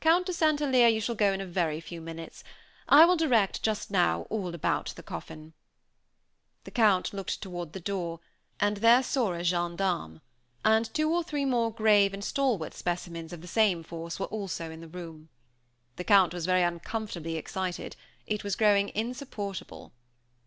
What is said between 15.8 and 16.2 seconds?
The